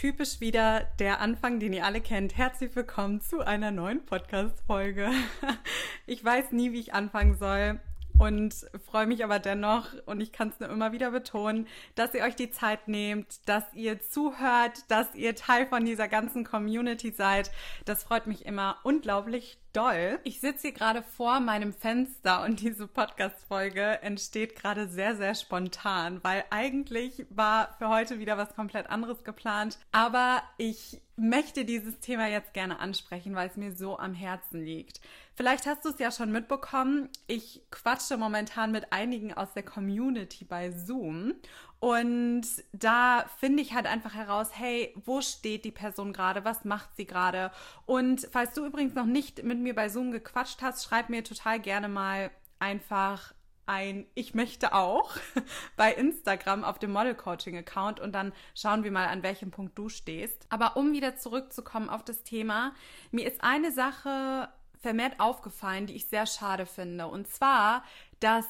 [0.00, 2.34] Typisch wieder der Anfang, den ihr alle kennt.
[2.38, 5.10] Herzlich willkommen zu einer neuen Podcast-Folge.
[6.06, 7.78] Ich weiß nie, wie ich anfangen soll
[8.18, 11.66] und freue mich aber dennoch und ich kann es nur immer wieder betonen,
[11.96, 16.44] dass ihr euch die Zeit nehmt, dass ihr zuhört, dass ihr Teil von dieser ganzen
[16.44, 17.50] Community seid.
[17.84, 20.18] Das freut mich immer unglaublich doll.
[20.24, 26.20] Ich sitze hier gerade vor meinem Fenster und diese Podcast-Folge entsteht gerade sehr, sehr spontan,
[26.22, 29.78] weil eigentlich war für heute wieder was komplett anderes geplant.
[29.92, 35.00] Aber ich möchte dieses Thema jetzt gerne ansprechen, weil es mir so am Herzen liegt.
[35.34, 37.08] Vielleicht hast du es ja schon mitbekommen.
[37.26, 41.34] Ich quatsche momentan mit einigen aus der Community bei Zoom
[41.80, 46.44] und da finde ich halt einfach heraus, hey, wo steht die Person gerade?
[46.44, 47.50] Was macht sie gerade?
[47.86, 51.58] Und falls du übrigens noch nicht mit mir bei Zoom gequatscht hast, schreib mir total
[51.58, 53.32] gerne mal einfach
[53.64, 55.16] ein Ich möchte auch
[55.76, 59.78] bei Instagram auf dem Model Coaching Account und dann schauen wir mal, an welchem Punkt
[59.78, 60.46] du stehst.
[60.50, 62.74] Aber um wieder zurückzukommen auf das Thema,
[63.10, 67.06] mir ist eine Sache vermehrt aufgefallen, die ich sehr schade finde.
[67.06, 67.84] Und zwar,
[68.18, 68.46] dass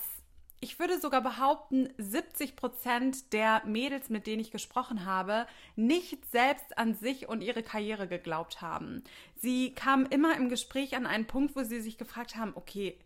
[0.61, 6.77] ich würde sogar behaupten, 70 Prozent der Mädels, mit denen ich gesprochen habe, nicht selbst
[6.77, 9.03] an sich und ihre Karriere geglaubt haben.
[9.37, 12.99] Sie kamen immer im Gespräch an einen Punkt, wo sie sich gefragt haben, okay,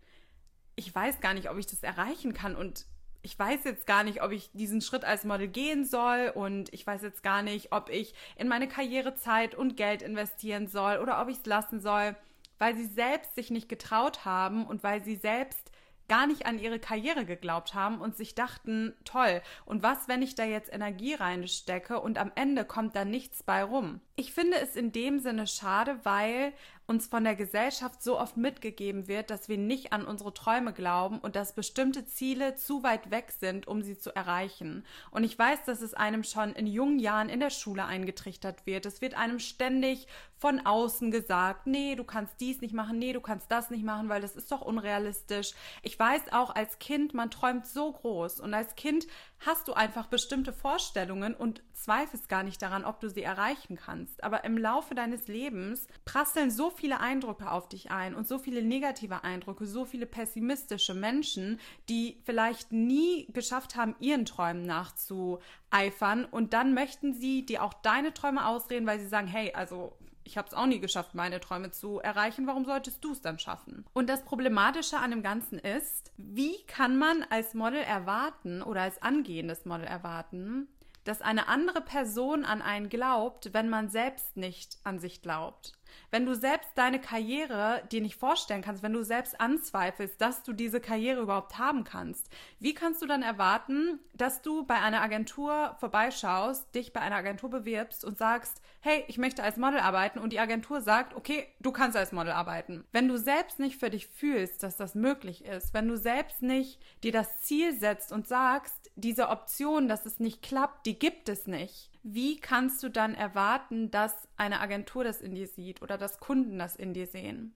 [0.75, 2.85] ich weiß gar nicht, ob ich das erreichen kann und
[3.21, 6.85] ich weiß jetzt gar nicht, ob ich diesen Schritt als Model gehen soll und ich
[6.85, 11.21] weiß jetzt gar nicht, ob ich in meine Karriere Zeit und Geld investieren soll oder
[11.21, 12.15] ob ich es lassen soll,
[12.59, 15.71] weil sie selbst sich nicht getraut haben und weil sie selbst
[16.07, 20.35] gar nicht an ihre Karriere geglaubt haben und sich dachten, toll, und was, wenn ich
[20.35, 24.01] da jetzt Energie reinstecke und am Ende kommt da nichts bei rum?
[24.17, 26.53] Ich finde es in dem Sinne schade, weil
[26.87, 31.19] uns von der Gesellschaft so oft mitgegeben wird, dass wir nicht an unsere Träume glauben
[31.19, 34.85] und dass bestimmte Ziele zu weit weg sind, um sie zu erreichen.
[35.09, 38.85] Und ich weiß, dass es einem schon in jungen Jahren in der Schule eingetrichtert wird.
[38.85, 43.21] Es wird einem ständig von außen gesagt, nee, du kannst dies nicht machen, nee, du
[43.21, 45.53] kannst das nicht machen, weil das ist doch unrealistisch.
[45.81, 49.07] Ich weiß auch als Kind, man träumt so groß und als Kind
[49.39, 54.04] hast du einfach bestimmte Vorstellungen und zweifelst gar nicht daran, ob du sie erreichen kannst.
[54.21, 58.63] Aber im Laufe deines Lebens prasseln so viele Eindrücke auf dich ein und so viele
[58.63, 66.53] negative Eindrücke, so viele pessimistische Menschen, die vielleicht nie geschafft haben, ihren Träumen nachzueifern und
[66.53, 69.93] dann möchten sie dir auch deine Träume ausreden, weil sie sagen, hey, also
[70.25, 72.47] ich habe es auch nie geschafft, meine Träume zu erreichen.
[72.47, 73.85] Warum solltest du es dann schaffen?
[73.93, 79.01] Und das Problematische an dem Ganzen ist, wie kann man als Model erwarten oder als
[79.01, 80.67] angehendes Model erwarten,
[81.05, 85.73] dass eine andere Person an einen glaubt, wenn man selbst nicht an sich glaubt?
[86.11, 90.53] Wenn du selbst deine Karriere dir nicht vorstellen kannst, wenn du selbst anzweifelst, dass du
[90.53, 92.29] diese Karriere überhaupt haben kannst,
[92.59, 97.49] wie kannst du dann erwarten, dass du bei einer Agentur vorbeischaust, dich bei einer Agentur
[97.49, 101.71] bewirbst und sagst, hey, ich möchte als Model arbeiten und die Agentur sagt, okay, du
[101.71, 102.85] kannst als Model arbeiten.
[102.91, 106.79] Wenn du selbst nicht für dich fühlst, dass das möglich ist, wenn du selbst nicht
[107.03, 111.47] dir das Ziel setzt und sagst, diese Option, dass es nicht klappt, die gibt es
[111.47, 116.19] nicht, wie kannst du dann erwarten, dass eine Agentur das in dir sieht oder dass
[116.19, 117.55] Kunden das in dir sehen?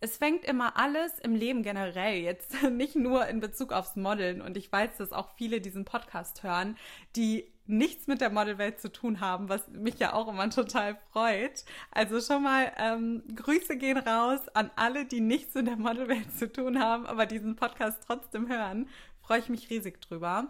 [0.00, 4.40] Es fängt immer alles im Leben generell, jetzt nicht nur in Bezug aufs Modeln.
[4.40, 6.76] Und ich weiß, dass auch viele diesen Podcast hören,
[7.16, 11.64] die nichts mit der Modelwelt zu tun haben, was mich ja auch immer total freut.
[11.90, 16.52] Also schon mal ähm, Grüße gehen raus an alle, die nichts mit der Modelwelt zu
[16.52, 18.88] tun haben, aber diesen Podcast trotzdem hören.
[19.22, 20.46] Freue ich mich riesig drüber.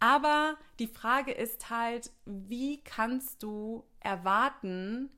[0.00, 5.10] Aber die Frage ist halt, wie kannst du erwarten,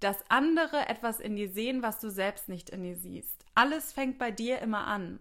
[0.00, 3.44] dass andere etwas in dir sehen, was du selbst nicht in dir siehst?
[3.54, 5.18] Alles fängt bei dir immer an.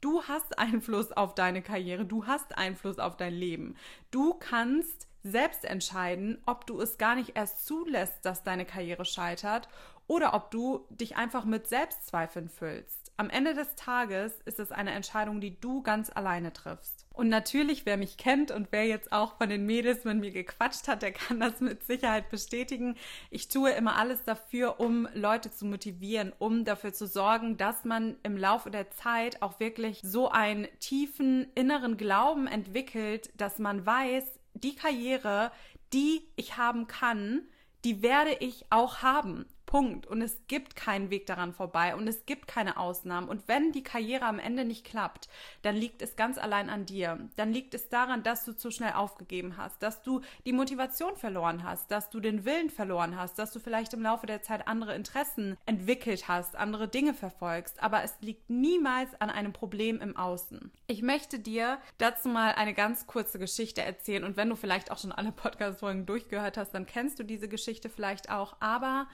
[0.00, 3.76] Du hast Einfluss auf deine Karriere, du hast Einfluss auf dein Leben.
[4.10, 9.68] Du kannst selbst entscheiden, ob du es gar nicht erst zulässt, dass deine Karriere scheitert
[10.06, 12.97] oder ob du dich einfach mit Selbstzweifeln füllst.
[13.20, 17.04] Am Ende des Tages ist es eine Entscheidung, die du ganz alleine triffst.
[17.12, 20.86] Und natürlich, wer mich kennt und wer jetzt auch von den Mädels mit mir gequatscht
[20.86, 22.94] hat, der kann das mit Sicherheit bestätigen.
[23.30, 28.16] Ich tue immer alles dafür, um Leute zu motivieren, um dafür zu sorgen, dass man
[28.22, 34.22] im Laufe der Zeit auch wirklich so einen tiefen inneren Glauben entwickelt, dass man weiß,
[34.54, 35.50] die Karriere,
[35.92, 37.42] die ich haben kann,
[37.84, 40.06] die werde ich auch haben Punkt.
[40.06, 43.28] Und es gibt keinen Weg daran vorbei und es gibt keine Ausnahmen.
[43.28, 45.28] Und wenn die Karriere am Ende nicht klappt,
[45.60, 47.28] dann liegt es ganz allein an dir.
[47.36, 51.64] Dann liegt es daran, dass du zu schnell aufgegeben hast, dass du die Motivation verloren
[51.64, 54.94] hast, dass du den Willen verloren hast, dass du vielleicht im Laufe der Zeit andere
[54.94, 57.82] Interessen entwickelt hast, andere Dinge verfolgst.
[57.82, 60.72] Aber es liegt niemals an einem Problem im Außen.
[60.86, 64.24] Ich möchte dir dazu mal eine ganz kurze Geschichte erzählen.
[64.24, 67.90] Und wenn du vielleicht auch schon alle Podcast-Folgen durchgehört hast, dann kennst du diese Geschichte
[67.90, 68.56] vielleicht auch.
[68.60, 69.06] Aber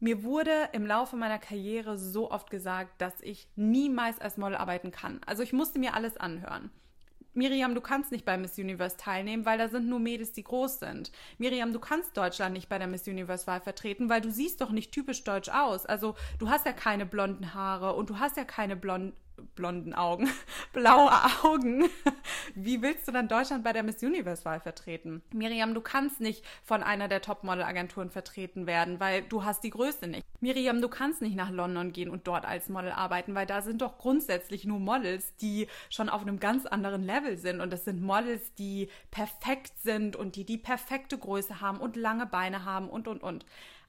[0.00, 4.90] mir wurde im Laufe meiner Karriere so oft gesagt, dass ich niemals als Model arbeiten
[4.90, 5.20] kann.
[5.26, 6.70] Also ich musste mir alles anhören.
[7.32, 10.80] Miriam, du kannst nicht bei Miss Universe teilnehmen, weil da sind nur Mädels, die groß
[10.80, 11.12] sind.
[11.38, 14.70] Miriam, du kannst Deutschland nicht bei der Miss Universe Wahl vertreten, weil du siehst doch
[14.70, 15.86] nicht typisch deutsch aus.
[15.86, 19.12] Also du hast ja keine blonden Haare und du hast ja keine blonden
[19.54, 20.28] blonden Augen,
[20.72, 21.12] blaue
[21.42, 21.88] Augen.
[22.54, 25.22] Wie willst du dann Deutschland bei der Miss Universe-Wahl vertreten?
[25.32, 30.06] Miriam, du kannst nicht von einer der Topmodel-Agenturen vertreten werden, weil du hast die Größe
[30.06, 30.24] nicht.
[30.40, 33.82] Miriam, du kannst nicht nach London gehen und dort als Model arbeiten, weil da sind
[33.82, 37.60] doch grundsätzlich nur Models, die schon auf einem ganz anderen Level sind.
[37.60, 42.26] Und das sind Models, die perfekt sind und die die perfekte Größe haben und lange
[42.26, 43.44] Beine haben und, und, und.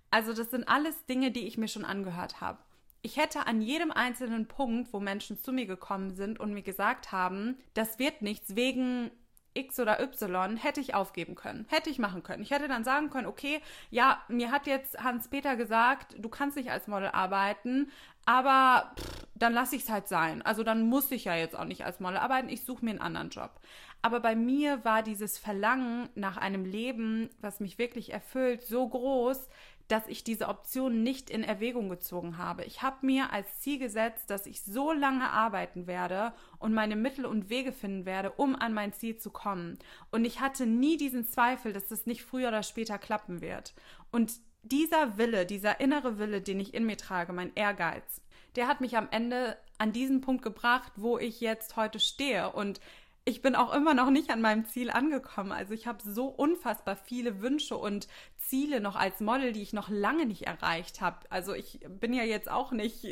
[0.09, 2.57] Also das sind alles Dinge, die ich mir schon angehört habe
[3.01, 7.11] ich hätte an jedem einzelnen Punkt, wo Menschen zu mir gekommen sind und mir gesagt
[7.11, 9.11] haben, das wird nichts wegen
[9.53, 12.43] X oder Y, hätte ich aufgeben können, hätte ich machen können.
[12.43, 16.71] Ich hätte dann sagen können, okay, ja, mir hat jetzt Hans-Peter gesagt, du kannst nicht
[16.71, 17.91] als Model arbeiten,
[18.25, 20.41] aber pff, dann lasse ich es halt sein.
[20.43, 23.01] Also dann muss ich ja jetzt auch nicht als Model arbeiten, ich suche mir einen
[23.01, 23.59] anderen Job.
[24.03, 29.47] Aber bei mir war dieses Verlangen nach einem Leben, was mich wirklich erfüllt, so groß,
[29.91, 32.63] dass ich diese Option nicht in Erwägung gezogen habe.
[32.63, 37.25] Ich habe mir als Ziel gesetzt, dass ich so lange arbeiten werde und meine Mittel
[37.25, 39.77] und Wege finden werde, um an mein Ziel zu kommen.
[40.09, 43.73] Und ich hatte nie diesen Zweifel, dass es nicht früher oder später klappen wird.
[44.11, 44.31] Und
[44.63, 48.21] dieser Wille, dieser innere Wille, den ich in mir trage, mein Ehrgeiz,
[48.55, 52.51] der hat mich am Ende an diesen Punkt gebracht, wo ich jetzt heute stehe.
[52.51, 52.79] Und
[53.23, 55.51] ich bin auch immer noch nicht an meinem Ziel angekommen.
[55.51, 58.07] Also ich habe so unfassbar viele Wünsche und
[58.37, 61.19] Ziele noch als Model, die ich noch lange nicht erreicht habe.
[61.29, 63.05] Also ich bin ja jetzt auch nicht,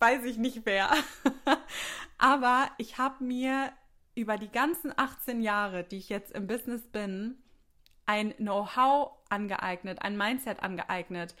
[0.00, 0.90] weiß ich nicht wer.
[2.18, 3.72] Aber ich habe mir
[4.14, 7.38] über die ganzen 18 Jahre, die ich jetzt im Business bin,
[8.04, 11.34] ein Know-how angeeignet, ein Mindset angeeignet,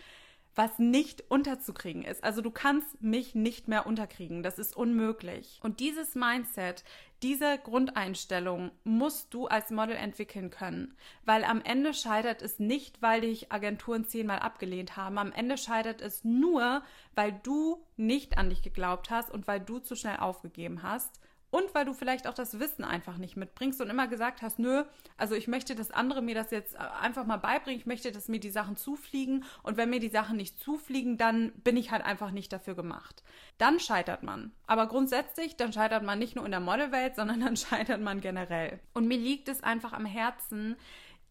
[0.54, 2.24] was nicht unterzukriegen ist.
[2.24, 4.42] Also du kannst mich nicht mehr unterkriegen.
[4.42, 5.60] Das ist unmöglich.
[5.62, 6.84] Und dieses Mindset,
[7.22, 10.94] diese Grundeinstellung musst du als Model entwickeln können,
[11.24, 15.18] weil am Ende scheitert es nicht, weil dich Agenturen zehnmal abgelehnt haben.
[15.18, 16.82] Am Ende scheitert es nur,
[17.14, 21.20] weil du nicht an dich geglaubt hast und weil du zu schnell aufgegeben hast
[21.50, 24.84] und weil du vielleicht auch das Wissen einfach nicht mitbringst und immer gesagt hast, nö,
[25.16, 28.28] also ich möchte, dass andere mir das jetzt äh, einfach mal beibringen, ich möchte, dass
[28.28, 32.04] mir die Sachen zufliegen und wenn mir die Sachen nicht zufliegen, dann bin ich halt
[32.04, 33.22] einfach nicht dafür gemacht.
[33.56, 34.52] Dann scheitert man.
[34.66, 38.80] Aber grundsätzlich, dann scheitert man nicht nur in der Modelwelt, sondern dann scheitert man generell.
[38.92, 40.76] Und mir liegt es einfach am Herzen,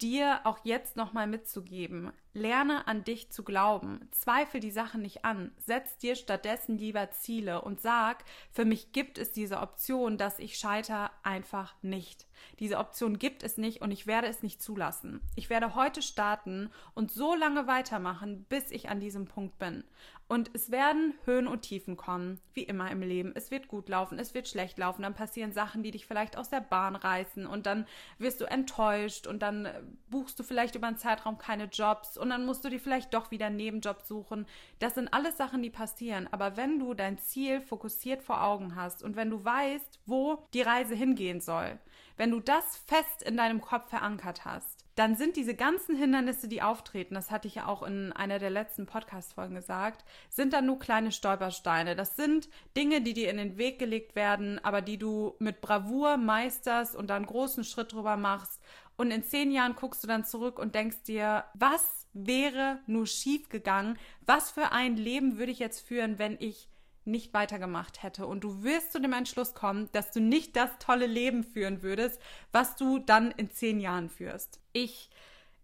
[0.00, 2.12] dir auch jetzt nochmal mitzugeben.
[2.32, 4.08] Lerne an dich zu glauben.
[4.10, 5.52] Zweifel die Sachen nicht an.
[5.56, 10.58] Setz dir stattdessen lieber Ziele und sag, für mich gibt es diese Option, dass ich
[10.58, 12.26] scheiter einfach nicht.
[12.58, 15.20] Diese Option gibt es nicht und ich werde es nicht zulassen.
[15.36, 19.84] Ich werde heute starten und so lange weitermachen, bis ich an diesem Punkt bin.
[20.28, 23.32] Und es werden Höhen und Tiefen kommen, wie immer im Leben.
[23.34, 26.50] Es wird gut laufen, es wird schlecht laufen, dann passieren Sachen, die dich vielleicht aus
[26.50, 27.86] der Bahn reißen und dann
[28.18, 29.80] wirst du enttäuscht und dann äh,
[30.10, 33.30] buchst du vielleicht über einen Zeitraum keine Jobs und dann musst du dir vielleicht doch
[33.30, 34.46] wieder einen Nebenjob suchen.
[34.78, 36.28] Das sind alles Sachen, die passieren.
[36.30, 40.62] Aber wenn du dein Ziel fokussiert vor Augen hast und wenn du weißt, wo die
[40.62, 41.78] Reise hingehen soll,
[42.16, 46.60] wenn du das fest in deinem Kopf verankert hast, dann sind diese ganzen Hindernisse, die
[46.60, 50.80] auftreten, das hatte ich ja auch in einer der letzten Podcast-Folgen gesagt, sind dann nur
[50.80, 51.94] kleine Stolpersteine.
[51.94, 56.16] Das sind Dinge, die dir in den Weg gelegt werden, aber die du mit Bravour
[56.16, 58.60] meisterst und dann großen Schritt drüber machst.
[58.96, 63.48] Und in zehn Jahren guckst du dann zurück und denkst dir, was wäre nur schief
[63.48, 63.98] gegangen?
[64.24, 66.68] Was für ein Leben würde ich jetzt führen, wenn ich
[67.08, 68.26] nicht weitergemacht hätte.
[68.26, 72.20] Und du wirst zu dem Entschluss kommen, dass du nicht das tolle Leben führen würdest,
[72.52, 74.60] was du dann in zehn Jahren führst.
[74.72, 75.10] Ich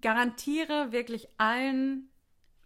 [0.00, 2.08] garantiere wirklich allen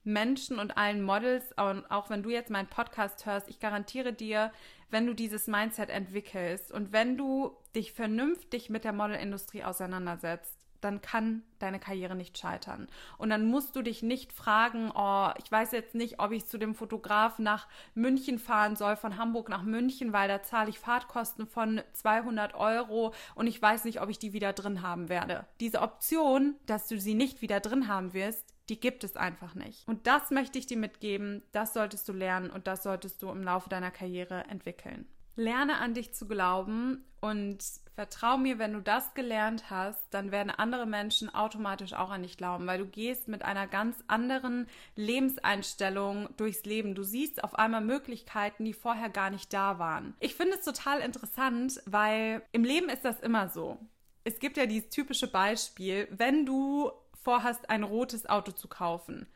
[0.05, 4.53] Menschen und allen Models, auch wenn du jetzt meinen Podcast hörst, ich garantiere dir,
[4.91, 11.01] wenn du dieses Mindset entwickelst und wenn du dich vernünftig mit der Modelindustrie auseinandersetzt, dann
[11.01, 12.89] kann deine Karriere nicht scheitern.
[13.17, 16.59] Und dann musst du dich nicht fragen, oh, ich weiß jetzt nicht, ob ich zu
[16.59, 21.47] dem Fotograf nach München fahren soll, von Hamburg nach München, weil da zahle ich Fahrtkosten
[21.47, 25.47] von 200 Euro und ich weiß nicht, ob ich die wieder drin haben werde.
[25.61, 29.87] Diese Option, dass du sie nicht wieder drin haben wirst, Die gibt es einfach nicht.
[29.89, 33.43] Und das möchte ich dir mitgeben, das solltest du lernen und das solltest du im
[33.43, 35.07] Laufe deiner Karriere entwickeln.
[35.39, 37.59] Lerne an dich zu glauben und
[37.95, 42.37] vertrau mir, wenn du das gelernt hast, dann werden andere Menschen automatisch auch an dich
[42.37, 44.67] glauben, weil du gehst mit einer ganz anderen
[44.97, 46.95] Lebenseinstellung durchs Leben.
[46.95, 50.15] Du siehst auf einmal Möglichkeiten, die vorher gar nicht da waren.
[50.19, 53.79] Ich finde es total interessant, weil im Leben ist das immer so.
[54.25, 56.91] Es gibt ja dieses typische Beispiel, wenn du
[57.23, 59.29] vorhast, ein rotes Auto zu kaufen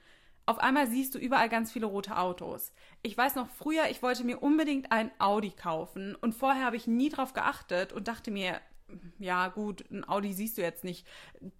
[0.52, 2.75] auf einmal siehst du überall ganz viele rote Autos.
[3.00, 6.87] Ich weiß noch früher, ich wollte mir unbedingt ein Audi kaufen und vorher habe ich
[6.87, 8.61] nie drauf geachtet und dachte mir,
[9.18, 11.06] ja gut, ein Audi siehst du jetzt nicht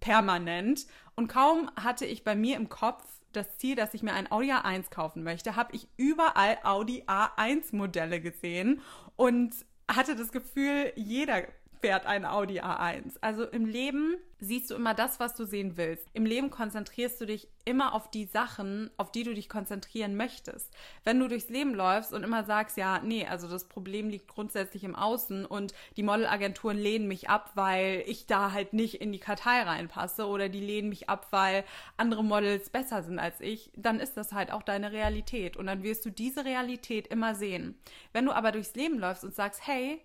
[0.01, 0.87] permanent.
[1.17, 4.53] Und kaum hatte ich bei mir im Kopf das Ziel, dass ich mir ein Audi
[4.53, 8.83] A1 kaufen möchte, habe ich überall Audi A1 Modelle gesehen
[9.17, 9.55] und
[9.91, 11.45] hatte das Gefühl, jeder
[11.83, 13.17] fährt ein Audi A1.
[13.21, 16.07] Also im Leben siehst du immer das, was du sehen willst.
[16.15, 20.73] Im Leben konzentrierst du dich immer auf die Sachen, auf die du dich konzentrieren möchtest.
[21.05, 24.85] Wenn du durchs Leben läufst und immer sagst, ja, nee, also das Problem liegt grundsätzlich
[24.85, 29.21] im Außen und die Modelagenturen lehnen mich ab, weil ich da halt nicht in die
[29.21, 31.65] Kartei reinpasse oder die lehnen mich ab, weil
[31.97, 35.83] andere Models besser sind als ich, dann ist das halt auch deine Realität und dann
[35.83, 37.77] wirst du diese Realität immer sehen.
[38.13, 40.01] Wenn du aber durchs Leben läufst und sagst, hey,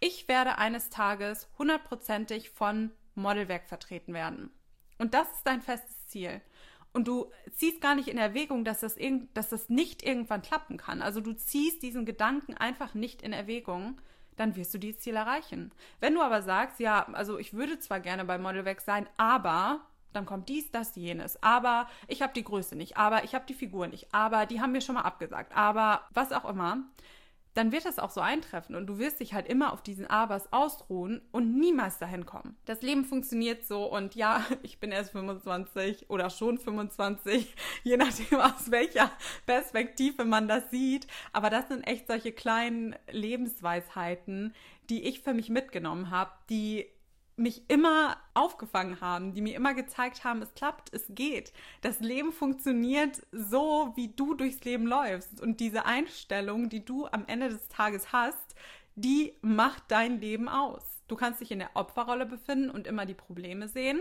[0.00, 4.50] ich werde eines Tages hundertprozentig von Modelwerk vertreten werden.
[4.98, 6.40] Und das ist dein festes Ziel.
[6.92, 8.96] Und du ziehst gar nicht in Erwägung, dass das,
[9.34, 11.02] dass das nicht irgendwann klappen kann.
[11.02, 14.00] Also du ziehst diesen Gedanken einfach nicht in Erwägung,
[14.36, 15.72] dann wirst du dieses Ziel erreichen.
[16.00, 19.80] Wenn du aber sagst, ja, also ich würde zwar gerne bei Modelwerk sein, aber
[20.12, 21.42] dann kommt dies, das, jenes.
[21.42, 24.72] Aber ich habe die Größe nicht, aber ich habe die Figur nicht, aber die haben
[24.72, 26.78] mir schon mal abgesagt, aber was auch immer
[27.56, 30.52] dann wird das auch so eintreffen und du wirst dich halt immer auf diesen Abers
[30.52, 32.56] ausruhen und niemals dahin kommen.
[32.66, 38.40] Das Leben funktioniert so und ja, ich bin erst 25 oder schon 25, je nachdem
[38.40, 39.10] aus welcher
[39.46, 44.52] Perspektive man das sieht, aber das sind echt solche kleinen Lebensweisheiten,
[44.90, 46.86] die ich für mich mitgenommen habe, die
[47.36, 51.52] mich immer aufgefangen haben, die mir immer gezeigt haben, es klappt, es geht.
[51.82, 55.40] Das Leben funktioniert so, wie du durchs Leben läufst.
[55.40, 58.54] Und diese Einstellung, die du am Ende des Tages hast,
[58.94, 61.02] die macht dein Leben aus.
[61.08, 64.00] Du kannst dich in der Opferrolle befinden und immer die Probleme sehen.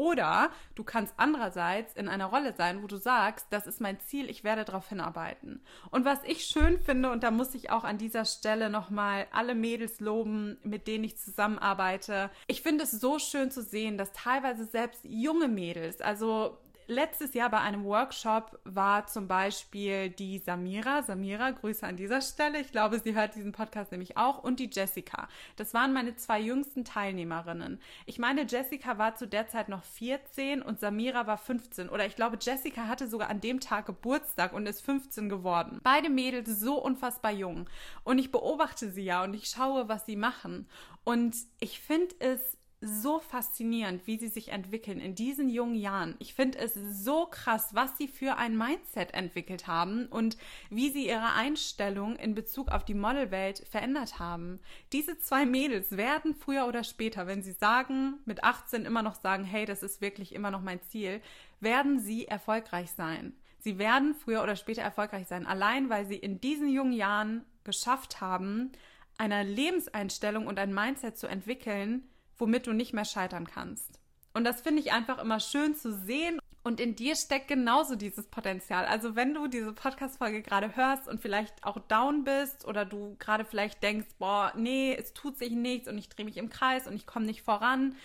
[0.00, 4.30] Oder du kannst andererseits in einer Rolle sein, wo du sagst, das ist mein Ziel,
[4.30, 5.60] ich werde darauf hinarbeiten.
[5.90, 9.54] Und was ich schön finde, und da muss ich auch an dieser Stelle nochmal alle
[9.54, 12.30] Mädels loben, mit denen ich zusammenarbeite.
[12.46, 16.56] Ich finde es so schön zu sehen, dass teilweise selbst junge Mädels, also
[16.90, 21.02] letztes Jahr bei einem Workshop war zum Beispiel die Samira.
[21.02, 22.60] Samira, Grüße an dieser Stelle.
[22.60, 24.42] Ich glaube, sie hört diesen Podcast nämlich auch.
[24.42, 25.28] Und die Jessica.
[25.54, 27.80] Das waren meine zwei jüngsten Teilnehmerinnen.
[28.06, 31.88] Ich meine, Jessica war zu der Zeit noch 14 und Samira war 15.
[31.88, 35.78] Oder ich glaube, Jessica hatte sogar an dem Tag Geburtstag und ist 15 geworden.
[35.84, 37.70] Beide Mädels so unfassbar jung.
[38.02, 40.66] Und ich beobachte sie ja und ich schaue, was sie machen.
[41.04, 46.14] Und ich finde es so faszinierend, wie sie sich entwickeln in diesen jungen Jahren.
[46.18, 50.38] Ich finde es so krass, was sie für ein Mindset entwickelt haben und
[50.70, 54.60] wie sie ihre Einstellung in Bezug auf die Modelwelt verändert haben.
[54.92, 59.44] Diese zwei Mädels werden früher oder später, wenn sie sagen, mit 18 immer noch sagen,
[59.44, 61.20] hey, das ist wirklich immer noch mein Ziel,
[61.60, 63.34] werden sie erfolgreich sein.
[63.58, 68.22] Sie werden früher oder später erfolgreich sein, allein weil sie in diesen jungen Jahren geschafft
[68.22, 68.72] haben,
[69.18, 72.08] eine Lebenseinstellung und ein Mindset zu entwickeln,
[72.40, 74.00] womit du nicht mehr scheitern kannst.
[74.32, 76.40] Und das finde ich einfach immer schön zu sehen.
[76.62, 78.84] Und in dir steckt genauso dieses Potenzial.
[78.84, 83.46] Also wenn du diese Podcast-Folge gerade hörst und vielleicht auch down bist oder du gerade
[83.46, 86.94] vielleicht denkst, boah, nee, es tut sich nichts und ich drehe mich im Kreis und
[86.94, 87.96] ich komme nicht voran,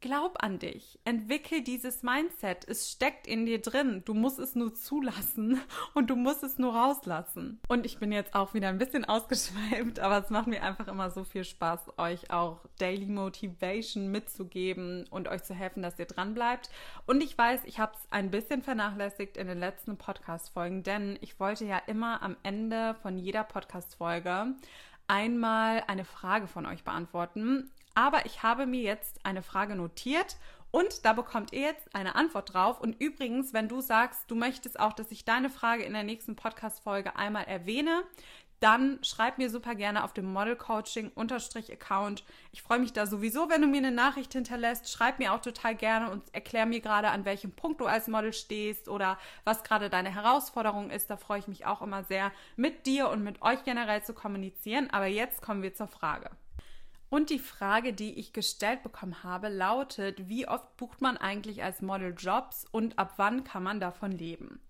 [0.00, 0.98] Glaub an dich.
[1.04, 2.68] Entwickel dieses Mindset.
[2.68, 4.02] Es steckt in dir drin.
[4.04, 5.60] Du musst es nur zulassen
[5.94, 7.60] und du musst es nur rauslassen.
[7.68, 11.10] Und ich bin jetzt auch wieder ein bisschen ausgeschweift, aber es macht mir einfach immer
[11.10, 16.34] so viel Spaß, euch auch Daily Motivation mitzugeben und euch zu helfen, dass ihr dran
[16.34, 16.68] bleibt.
[17.06, 21.40] Und ich weiß, ich habe es ein bisschen vernachlässigt in den letzten Podcast-Folgen, denn ich
[21.40, 24.54] wollte ja immer am Ende von jeder Podcast-Folge
[25.08, 27.70] einmal eine Frage von euch beantworten.
[27.96, 30.36] Aber ich habe mir jetzt eine Frage notiert
[30.70, 32.78] und da bekommt ihr jetzt eine Antwort drauf.
[32.78, 36.36] Und übrigens, wenn du sagst, du möchtest auch, dass ich deine Frage in der nächsten
[36.36, 38.02] Podcast-Folge einmal erwähne,
[38.60, 42.22] dann schreib mir super gerne auf dem Model Coaching Account.
[42.52, 44.90] Ich freue mich da sowieso, wenn du mir eine Nachricht hinterlässt.
[44.90, 48.34] Schreib mir auch total gerne und erklär mir gerade, an welchem Punkt du als Model
[48.34, 51.08] stehst oder was gerade deine Herausforderung ist.
[51.08, 54.90] Da freue ich mich auch immer sehr, mit dir und mit euch generell zu kommunizieren.
[54.90, 56.30] Aber jetzt kommen wir zur Frage.
[57.08, 61.80] Und die Frage, die ich gestellt bekommen habe, lautet, wie oft bucht man eigentlich als
[61.80, 64.60] Model Jobs und ab wann kann man davon leben?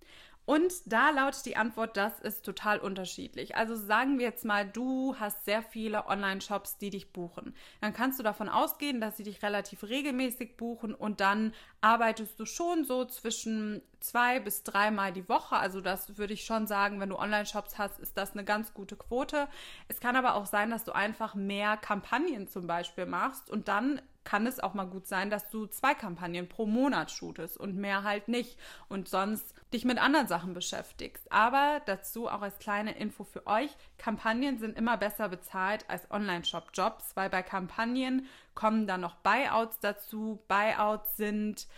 [0.46, 3.56] Und da lautet die Antwort, das ist total unterschiedlich.
[3.56, 7.52] Also sagen wir jetzt mal, du hast sehr viele Online-Shops, die dich buchen.
[7.80, 12.46] Dann kannst du davon ausgehen, dass sie dich relativ regelmäßig buchen und dann arbeitest du
[12.46, 15.56] schon so zwischen zwei bis dreimal die Woche.
[15.56, 18.94] Also das würde ich schon sagen, wenn du Online-Shops hast, ist das eine ganz gute
[18.94, 19.48] Quote.
[19.88, 24.00] Es kann aber auch sein, dass du einfach mehr Kampagnen zum Beispiel machst und dann
[24.26, 28.02] kann es auch mal gut sein, dass du zwei Kampagnen pro Monat shootest und mehr
[28.02, 31.30] halt nicht und sonst dich mit anderen Sachen beschäftigst.
[31.30, 37.12] Aber dazu auch als kleine Info für euch, Kampagnen sind immer besser bezahlt als Online-Shop-Jobs,
[37.14, 40.42] weil bei Kampagnen kommen dann noch Buyouts dazu.
[40.48, 41.68] Buyouts sind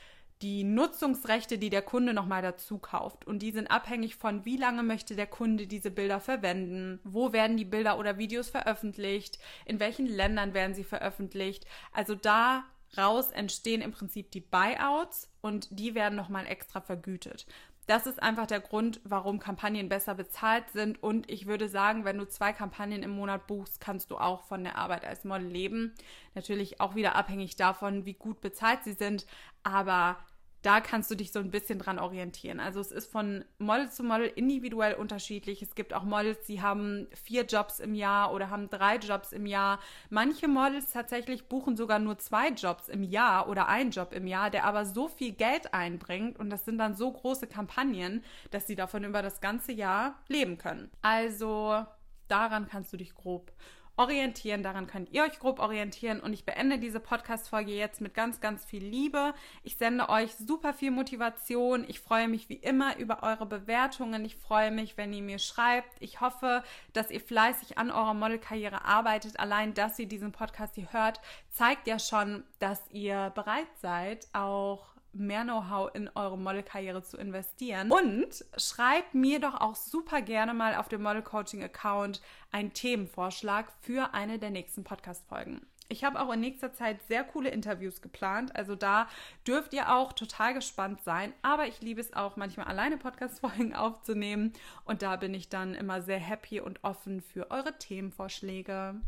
[0.42, 3.26] die Nutzungsrechte, die der Kunde nochmal dazu kauft.
[3.26, 7.57] Und die sind abhängig von, wie lange möchte der Kunde diese Bilder verwenden, wo werden
[7.57, 11.66] die Bilder oder Videos veröffentlicht, in welchen Ländern werden sie veröffentlicht.
[11.92, 17.47] Also daraus entstehen im Prinzip die Buyouts und die werden nochmal extra vergütet.
[17.88, 21.02] Das ist einfach der Grund, warum Kampagnen besser bezahlt sind.
[21.02, 24.62] Und ich würde sagen, wenn du zwei Kampagnen im Monat buchst, kannst du auch von
[24.62, 25.95] der Arbeit als Model leben.
[26.35, 29.25] Natürlich auch wieder abhängig davon, wie gut bezahlt sie sind.
[29.62, 30.18] Aber
[30.62, 32.58] da kannst du dich so ein bisschen dran orientieren.
[32.58, 35.62] Also es ist von Model zu Model individuell unterschiedlich.
[35.62, 39.46] Es gibt auch Models, die haben vier Jobs im Jahr oder haben drei Jobs im
[39.46, 39.78] Jahr.
[40.10, 44.50] Manche Models tatsächlich buchen sogar nur zwei Jobs im Jahr oder einen Job im Jahr,
[44.50, 48.74] der aber so viel Geld einbringt und das sind dann so große Kampagnen, dass sie
[48.74, 50.90] davon über das ganze Jahr leben können.
[51.02, 51.84] Also
[52.26, 53.52] daran kannst du dich grob
[53.98, 54.62] orientieren.
[54.62, 56.20] Daran könnt ihr euch grob orientieren.
[56.20, 59.34] Und ich beende diese Podcast-Folge jetzt mit ganz, ganz viel Liebe.
[59.64, 61.84] Ich sende euch super viel Motivation.
[61.88, 64.24] Ich freue mich wie immer über eure Bewertungen.
[64.24, 66.00] Ich freue mich, wenn ihr mir schreibt.
[66.00, 66.62] Ich hoffe,
[66.92, 69.38] dass ihr fleißig an eurer Modelkarriere arbeitet.
[69.40, 74.97] Allein, dass ihr diesen Podcast hier hört, zeigt ja schon, dass ihr bereit seid, auch
[75.12, 77.90] mehr Know-how in eure Modelkarriere zu investieren.
[77.90, 83.72] Und schreibt mir doch auch super gerne mal auf dem Model Coaching Account einen Themenvorschlag
[83.80, 85.66] für eine der nächsten Podcast-Folgen.
[85.90, 89.08] Ich habe auch in nächster Zeit sehr coole Interviews geplant, also da
[89.46, 91.32] dürft ihr auch total gespannt sein.
[91.40, 94.52] Aber ich liebe es auch manchmal alleine Podcast-Folgen aufzunehmen
[94.84, 99.00] und da bin ich dann immer sehr happy und offen für eure Themenvorschläge.